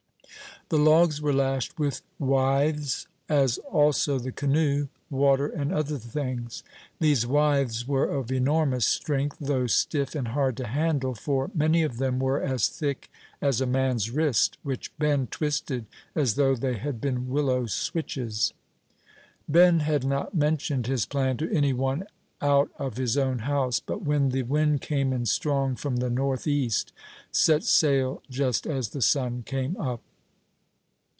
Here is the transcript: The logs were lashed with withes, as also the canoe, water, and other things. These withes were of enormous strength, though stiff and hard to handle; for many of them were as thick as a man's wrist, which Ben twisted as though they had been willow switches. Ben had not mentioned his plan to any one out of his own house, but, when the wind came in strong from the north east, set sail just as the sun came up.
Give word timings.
The 0.69 0.77
logs 0.77 1.21
were 1.21 1.33
lashed 1.33 1.77
with 1.77 2.01
withes, 2.17 3.05
as 3.27 3.57
also 3.57 4.17
the 4.17 4.31
canoe, 4.31 4.87
water, 5.09 5.47
and 5.47 5.73
other 5.73 5.97
things. 5.97 6.63
These 7.01 7.27
withes 7.27 7.85
were 7.85 8.05
of 8.05 8.31
enormous 8.31 8.85
strength, 8.85 9.35
though 9.41 9.67
stiff 9.67 10.15
and 10.15 10.29
hard 10.29 10.55
to 10.55 10.67
handle; 10.67 11.13
for 11.13 11.51
many 11.53 11.83
of 11.83 11.97
them 11.97 12.19
were 12.19 12.41
as 12.41 12.69
thick 12.69 13.11
as 13.41 13.59
a 13.59 13.65
man's 13.65 14.11
wrist, 14.11 14.57
which 14.63 14.97
Ben 14.97 15.27
twisted 15.27 15.87
as 16.15 16.35
though 16.35 16.55
they 16.55 16.77
had 16.77 17.01
been 17.01 17.27
willow 17.29 17.65
switches. 17.65 18.53
Ben 19.49 19.81
had 19.81 20.05
not 20.05 20.33
mentioned 20.33 20.87
his 20.87 21.05
plan 21.05 21.35
to 21.35 21.53
any 21.53 21.73
one 21.73 22.05
out 22.41 22.69
of 22.77 22.95
his 22.95 23.17
own 23.17 23.39
house, 23.39 23.81
but, 23.81 24.03
when 24.03 24.29
the 24.29 24.43
wind 24.43 24.79
came 24.79 25.11
in 25.11 25.25
strong 25.25 25.75
from 25.75 25.97
the 25.97 26.09
north 26.09 26.47
east, 26.47 26.93
set 27.29 27.65
sail 27.65 28.23
just 28.29 28.65
as 28.65 28.91
the 28.91 29.01
sun 29.01 29.43
came 29.45 29.75
up. 29.75 30.01